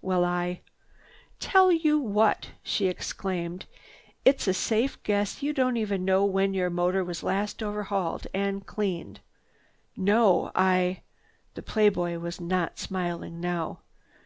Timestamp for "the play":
11.52-11.90